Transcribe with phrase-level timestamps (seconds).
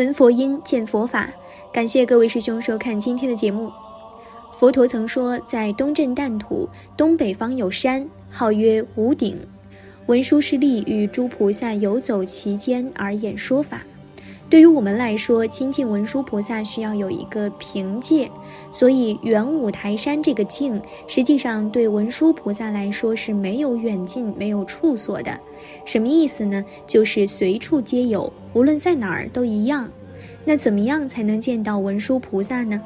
[0.00, 1.30] 闻佛音，见佛法。
[1.70, 3.70] 感谢各位师兄收看今天的节目。
[4.54, 6.66] 佛陀曾说，在东镇旦土
[6.96, 9.38] 东北方有山，号曰五顶。
[10.06, 13.82] 文殊师利与诸菩萨游走其间而演说法。
[14.50, 18.28] 对于我们来说，亲近文殊菩萨需要有一个凭借，
[18.72, 25.38] 所以远五台山这个境，实际上对文殊菩萨来说是没有远近、没有处所的。
[25.84, 26.64] 什么意思呢？
[26.84, 29.88] 就是随处皆有，无论在哪儿都一样。
[30.44, 32.82] 那怎么样才能见到文殊菩萨呢？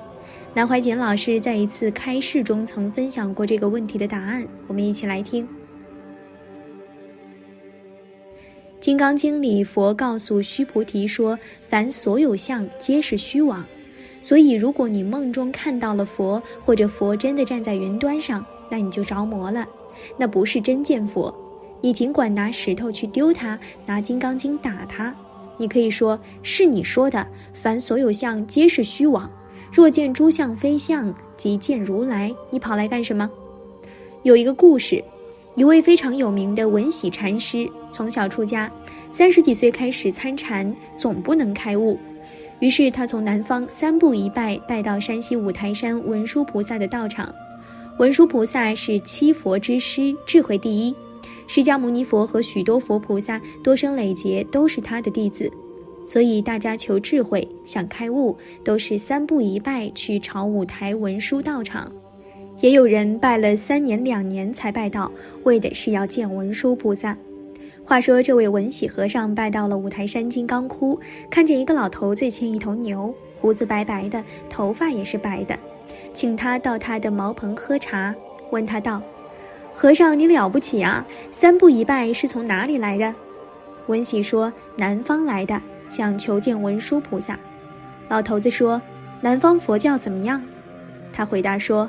[0.52, 5.44] 南怀瑾老师在一次开示中曾分享过这个问题的答案，我们一起来听。
[8.84, 13.64] 《金刚经》里，佛告诉须菩提说：“凡所有相，皆是虚妄。
[14.20, 19.66] 所以，如果你梦中看到了佛，或者佛真的站在云端上，那你就着魔了，
[20.18, 21.34] 那不是真见佛。
[21.80, 25.16] 你尽管拿石头去丢他，拿《金刚经》打他，
[25.56, 27.26] 你可以说是你说的。
[27.54, 29.30] 凡所有相，皆是虚妄。
[29.72, 32.30] 若见诸相非相，即见如来。
[32.50, 33.30] 你跑来干什么？
[34.24, 35.02] 有一个故事。”
[35.56, 38.68] 一位非常有名的文喜禅师，从小出家，
[39.14, 41.96] 三十几岁开始参禅，总不能开悟。
[42.58, 47.32] 于是他从南方三步一拜，拜到山西五台山文殊菩萨的道场。
[48.00, 50.92] 文殊菩萨是七佛之师，智慧第一。
[51.46, 55.48] 释迦牟尼佛和许多佛菩萨多生累劫都是他的弟子，
[56.04, 61.88] 所以大家求智慧、想开悟，都是三步一拜去朝五台文殊道场。
[62.60, 65.08] 也有人拜了三年两年才拜到，
[65.44, 67.16] 为的是要见文殊菩萨。
[67.86, 70.98] 话说这位文喜和尚拜到了五台山金刚窟，
[71.28, 75.54] 看见一个老头子牵一头牛，胡子白白的，头发也是白的，
[76.14, 78.14] 请他到他的茅棚喝茶，
[78.50, 79.02] 问他道
[79.74, 83.14] ：“和尚你了不起啊，三步一拜是从哪里来的？”
[83.86, 87.38] 文喜说：“南方来的，想求见文殊菩萨。”
[88.08, 88.80] 老头子说
[89.20, 90.42] ：“南方佛教怎么样？”
[91.12, 91.88] 他回答说。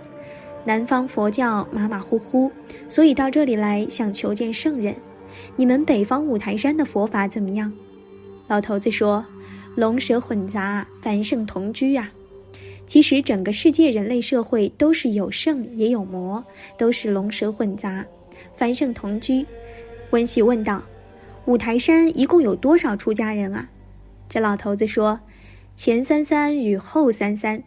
[0.68, 2.52] 南方佛教马马虎虎，
[2.90, 4.96] 所以到这里来想求见圣人。
[5.56, 7.72] 你们北方五台山的佛法怎么样？
[8.48, 9.26] 老头子说
[9.76, 12.12] ：“龙蛇混杂，凡圣同居呀。”
[12.88, 16.46] 其实整个世界人类社会都是有圣也有魔，
[16.78, 18.06] 都是龙蛇混杂，
[18.54, 19.46] 凡圣同居。
[20.12, 20.84] 温喜问道
[21.46, 23.70] ：“五台山一共有多少出家人啊？”
[24.30, 25.20] 这老头子说
[25.76, 27.64] ：“前三三与后三三。”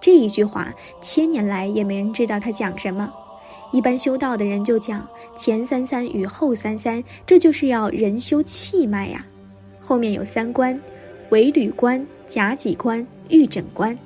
[0.00, 3.12] 这一句话，千年来也没人知道他讲什么。
[3.72, 9.24] 一般修道的人就讲前三三与后三三，这就是要人修气脉呀。
[9.80, 10.78] 后面有三关：
[11.30, 13.98] 尾闾关、甲己关、玉枕关。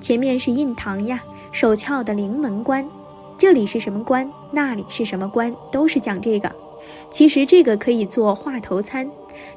[0.00, 1.22] 前面是印堂呀，
[1.52, 2.86] 手窍的灵门关。
[3.38, 4.28] 这里是什么关？
[4.50, 5.54] 那里是什么关？
[5.70, 6.52] 都是讲这个。
[7.08, 9.08] 其实这个可以做话头餐。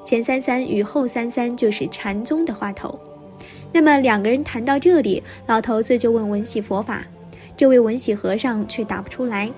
[0.03, 2.99] 前三三与后三三就是禅宗的话头。
[3.73, 7.05] 那么两个人谈到这里，老头子就问文喜佛法，
[7.57, 9.51] 这位文喜和尚却答不出来。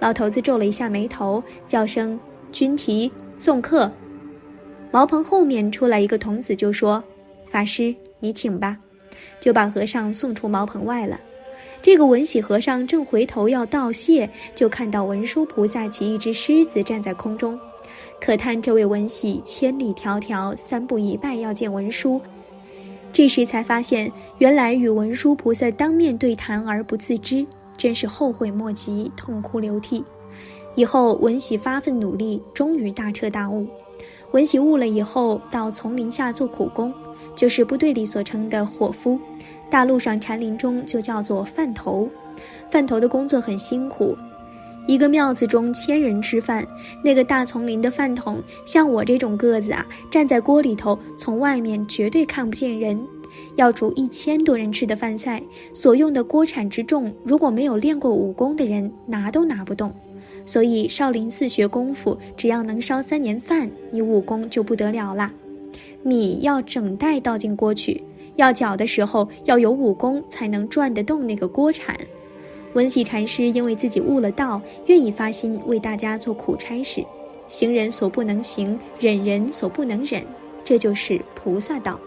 [0.00, 2.18] 老头子皱了一下眉头，叫声
[2.50, 3.90] “君提送客”。
[4.90, 7.02] 茅棚后面出来一个童子，就说
[7.50, 8.78] ：“法师，你请吧。”
[9.40, 11.20] 就把和尚送出茅棚外了。
[11.80, 17.58] 这个文喜和尚正回头要道谢，就看到文殊菩萨骑一只狮子站在空中。
[18.20, 22.20] 可叹这位文喜千里迢迢，三步一拜要见文殊。
[23.12, 27.46] 这时才发现，原来与文殊菩萨当面对谈而不自知，
[27.76, 30.02] 真是后悔莫及，痛哭流涕。
[30.74, 33.66] 以后文喜发奋努力，终于大彻大悟。
[34.30, 36.92] 文喜悟了以后，到丛林下做苦工，
[37.36, 39.18] 就是部队里所称的伙夫，
[39.68, 42.08] 大陆上禅林中就叫做饭头。
[42.70, 44.16] 饭头的工作很辛苦。
[44.86, 46.66] 一个庙子中千人吃饭，
[47.04, 53.00] 那个大丛林的饭桶，像我这种个子啊，站在锅里头，从外面绝对看不见人。
[53.56, 55.42] 要煮一千多人吃的饭菜，
[55.72, 59.92] 所用的锅铲之重，如果没有练过武功的人，拿都拿不动。
[60.44, 65.32] 所以少林寺学功夫，只要能烧三年饭，你武功就不得了啦。
[66.02, 68.02] 米要整袋倒进锅去，
[68.34, 71.96] 要搅的时候要有武功，才能转得动那个锅铲。
[72.74, 77.04] 文喜禅师因为自己悟了道，愿意发心为大家做苦差事，
[77.46, 80.24] 行人所不能行，忍人所不能忍，
[80.64, 82.00] 这就是菩萨道。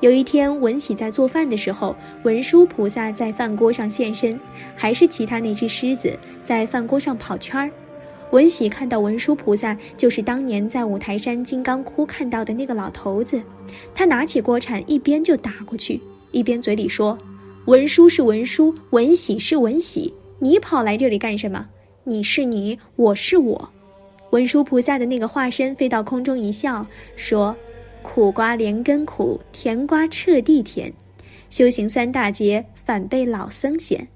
[0.00, 1.94] 有一天，文喜在做饭的时候，
[2.24, 4.38] 文殊菩萨在饭锅上现身，
[4.74, 7.70] 还是其他那只狮子在饭锅上跑圈儿。
[8.32, 13.40] 文喜看到文殊菩萨，就是当年在五台山金刚窟看到的那个老头子，
[13.94, 16.00] 他拿起锅铲，一边就打过去，
[16.32, 17.16] 一边嘴里说。
[17.66, 21.66] 文殊是文殊，文喜是文喜，你跑来这里干什么？
[22.04, 23.68] 你是你，我是我。
[24.30, 26.86] 文殊菩萨的那个化身飞到空中一笑，
[27.16, 27.56] 说
[28.02, 30.92] ：“苦瓜连根苦，甜瓜彻地甜。
[31.50, 34.06] 修行三大劫，反被老僧嫌。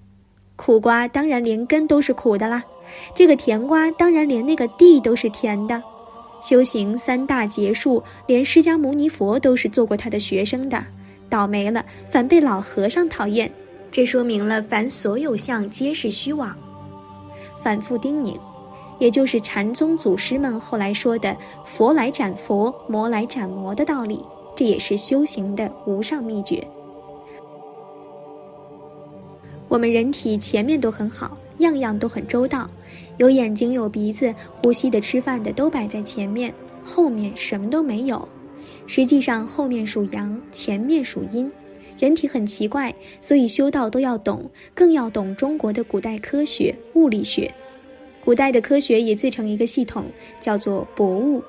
[0.54, 2.62] 苦瓜当然连根都是苦的啦，
[3.16, 5.82] 这个甜瓜当然连那个地都是甜的。
[6.40, 10.86] 修行三大劫数，连释迦牟尼佛都是做过他的学生的，
[11.30, 13.50] 倒霉了，反被老和尚讨厌。
[13.90, 16.54] 这说明了凡所有相皆是虚妄。
[17.62, 18.36] 反复叮咛，
[18.98, 24.22] 也就是禅宗祖师们后来说的“佛来斩佛，魔来斩魔”的道理。
[24.56, 26.62] 这也是修行的无上秘诀。
[29.68, 32.68] 我们人体前面都很好，样样都很周到，
[33.16, 36.52] 有眼睛有鼻子，呼吸的、吃饭的都摆在前面，
[36.84, 38.28] 后面什么都没有。
[38.86, 41.50] 实际上后面属阳，前面属阴。
[41.98, 47.52] 人体很奇怪，所以修道都要懂，更要懂中国的古代科学物理学。
[48.24, 50.06] 古代的科学也自成一个系统，
[50.40, 51.42] 叫做博物。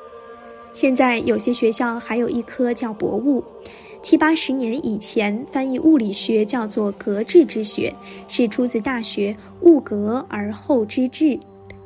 [0.73, 3.43] 现在有些学校还有一科叫博物。
[4.01, 7.93] 七八十年以前，翻译物理学叫做格致之学，
[8.27, 9.31] 是出自《大学》，
[9.61, 11.39] 物格而后知至。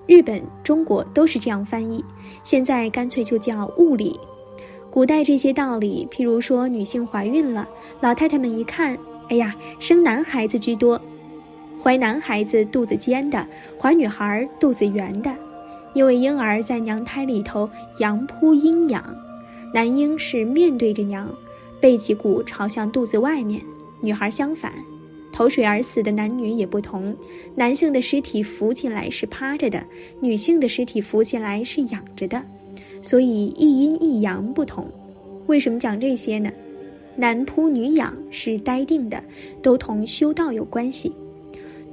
[0.07, 2.04] 日本、中国都是这样翻译。
[2.44, 4.18] 现在干脆就叫物理。
[4.95, 7.68] 古代这些道理，譬如说女性怀孕了，
[8.00, 8.97] 老太太们一看，
[9.27, 11.01] 哎呀，生男孩子居多，
[11.83, 13.45] 怀男孩子肚子尖的，
[13.77, 15.36] 怀女孩肚子圆的，
[15.94, 17.69] 因为婴儿在娘胎里头
[18.00, 19.03] 阳扑阴养，
[19.74, 21.30] 男婴是面对着娘。
[21.81, 23.62] 背脊骨朝向肚子外面，
[24.00, 24.71] 女孩相反，
[25.30, 27.13] 投水而死的男女也不同。
[27.56, 29.86] 男性的尸体浮起来是趴着的，
[30.21, 32.41] 女性的尸体浮起来是仰着的，
[33.05, 34.87] 所以一阴一阳不同。
[35.45, 36.51] 为什么讲这些呢？
[37.15, 39.23] 男扑女养是呆定的，
[39.61, 41.13] 都同修道有关系。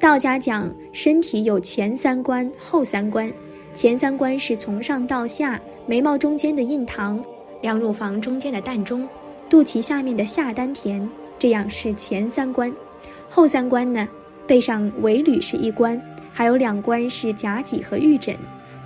[0.00, 3.30] 道家讲身体有前三关、后三关，
[3.74, 7.22] 前三关是从上到下，眉毛中间的印堂，
[7.60, 9.06] 两乳房中间的膻中。
[9.50, 11.06] 肚脐下面的下丹田，
[11.38, 12.74] 这样是前三关，
[13.28, 14.08] 后三关呢？
[14.46, 16.00] 背上尾闾是一关，
[16.32, 18.34] 还有两关是甲脊和玉枕。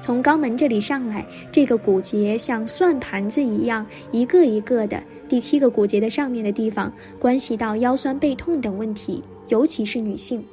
[0.01, 5.03] 从肛门这里上来，这个骨节像算盘子一样，一个一个的。
[5.29, 10.45] 第七个骨节的上面的地方，关系到腰酸背痛等问题，尤其是女性。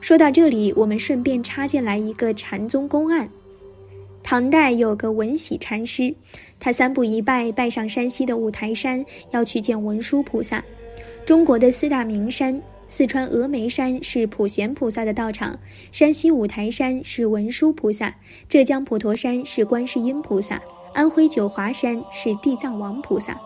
[0.00, 3.28] 说到这里，我们顺便插进来一个禅宗公案。
[4.22, 6.14] 唐代有个文喜禅师，
[6.60, 10.64] 他三步一拜，拜上山西的五台山，要去见文殊菩萨。
[11.26, 12.60] 中国的四大名山，
[12.96, 15.58] 四川峨眉山是普贤菩萨的道场，
[15.90, 18.14] 山西五台山是文殊菩萨，
[18.48, 20.62] 浙江普陀山是观世音菩萨，
[20.92, 23.36] 安徽九华山是地藏王菩萨。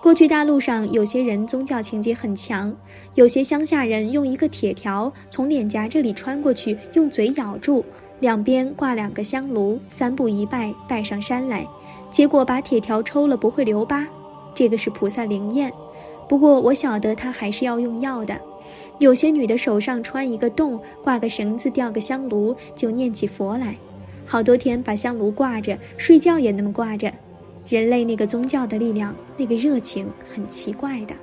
[0.00, 2.72] 过去大陆上有些人宗教情节很强，
[3.16, 7.84] 有些乡下人用一个铁条从脸颊这里穿过去，用嘴咬住。
[8.20, 11.66] 两边挂两个香炉，三步一拜，拜上山来。
[12.12, 14.06] 结果把铁条抽了，不会留疤。
[14.54, 15.72] 这个是菩萨灵验。
[16.28, 18.40] 不过我晓得他还是要用药的。
[18.98, 23.76] 有些女的手上穿一个洞，挂个绳子，吊个香炉，就念起佛来。
[24.26, 27.12] 好多天把香炉挂着，睡觉也那么挂着。
[27.68, 31.14] 人类那个宗教的力量，那个热情，很奇怪的。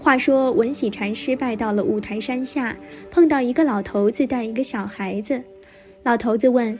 [0.00, 2.76] 话说文喜禅师拜到了五台山下，
[3.10, 5.42] 碰到一个老头子带一个小孩子。
[6.02, 6.78] 老头子问：“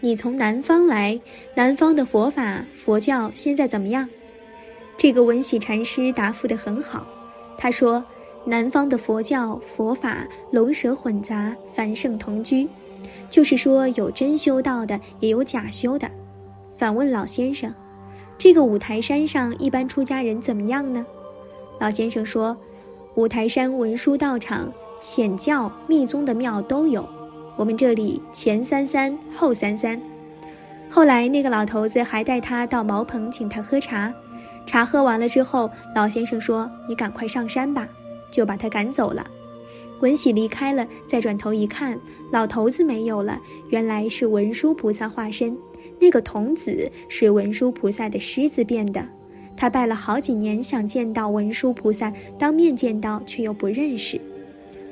[0.00, 1.20] 你从南方来，
[1.54, 4.08] 南方的佛法佛教现在怎么样？”
[4.96, 7.06] 这个文喜禅师答复得很好。
[7.58, 8.02] 他说
[8.44, 12.68] ：“南方的佛教佛法龙蛇混杂，凡圣同居，
[13.30, 16.10] 就是说有真修道的，也有假修的。”
[16.76, 17.72] 反问老先生
[18.36, 21.06] ：“这个五台山上一般出家人怎么样呢？”
[21.80, 22.56] 老先生说
[23.16, 27.08] ：“五台山文殊道场，显教密宗的庙都有。”
[27.56, 30.00] 我们这里前三三后三三，
[30.90, 34.12] 后来那个老头子还带他到茅棚请他喝茶，
[34.66, 37.88] 茶喝完了之后，老先生说：“你赶快上山吧。”
[38.34, 39.24] 就把他赶走了。
[40.00, 41.98] 文喜离开了，再转头一看，
[42.32, 45.56] 老头子没有了，原来是文殊菩萨化身。
[46.00, 49.06] 那个童子是文殊菩萨的狮子变的。
[49.56, 54.20] 他拜了好几年，想见到文殊菩萨，当面见到却又不认识。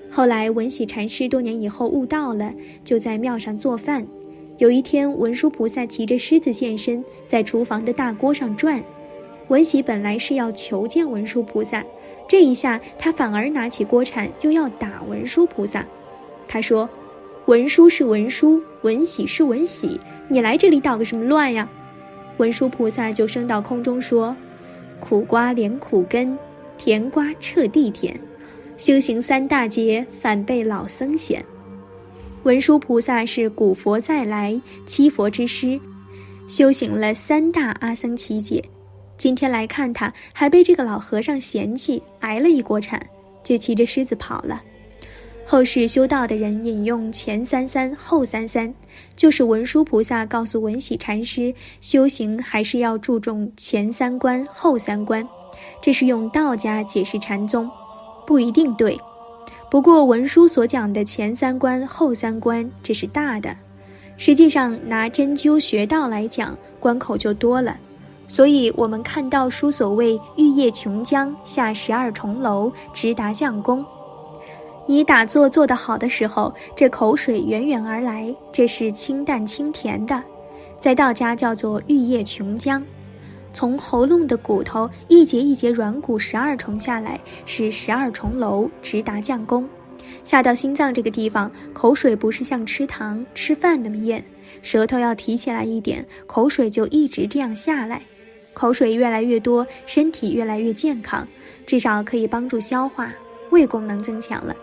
[0.09, 4.07] 后来文喜禅师多年以后悟道了，就在庙上做饭。
[4.59, 8.83] 有一天，文殊菩萨骑着狮子现身，在厨房的大锅上转。
[9.49, 11.85] 文喜本来是要求见文殊菩萨，
[12.29, 15.87] 这一下他反而拿起锅铲又要打文殊菩萨。
[16.49, 16.89] 他说
[17.47, 21.69] ：“文殊是文殊，文喜是文喜，你来这里捣个什么乱呀？”
[22.39, 24.35] 文殊菩萨就升到空中说
[25.01, 26.39] ：“苦瓜连苦根，
[26.79, 28.19] 甜瓜彻地甜。”
[28.79, 31.45] 修行三大劫，反被老僧嫌。
[32.43, 35.79] 文殊菩萨是古佛再来，七佛之师，
[36.49, 38.65] 修行了三大阿僧祇劫，
[39.23, 43.01] 今天来看他，还被这个老和尚嫌弃，挨了一锅铲，
[43.45, 44.61] 就骑着狮子跑了。
[45.47, 48.75] 后世修道的人引用前三三后三三，
[49.15, 55.25] 就是文殊菩萨告诉文喜禅师，修行还是要注重前三关后三关。
[55.81, 57.71] 这是用道家解释禅宗，
[58.27, 58.99] 不一定对。
[59.71, 63.57] 不过文殊所讲的前三关后三关，这是大的。
[64.17, 67.79] 实际上拿针灸穴道来讲，关口就多了。
[68.33, 73.85] 所以，我们看到书所谓“玉液琼浆，下十二重楼，直达将宫”。
[74.89, 80.19] 你打坐做得好的时候，这口水源源而来，这是清淡清甜的，
[80.81, 82.83] 在道家叫做玉液琼浆。
[83.53, 89.69] 从喉咙的骨头一节一节软骨十二重下来，是十二重楼，直达将宫。
[90.25, 94.25] 下到心脏这个地方，口水不是像吃糖吃饭那么咽，
[94.63, 98.01] 舌头要提起来一点，口水就一直这样下来。
[98.53, 101.27] 口水越来越多，身体越来越健康，
[101.67, 103.13] 至少可以帮助消化，
[103.51, 104.55] 胃功能增强了。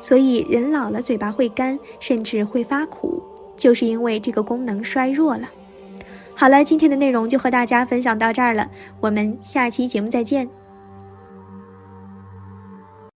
[0.00, 3.22] 所以人老了嘴巴会干，甚至会发苦，
[3.56, 5.48] 就是因为这个功能衰弱了。
[6.34, 8.70] 好了，今天的内容就和大家分享到这儿了，
[9.00, 10.48] 我们下期节目再见。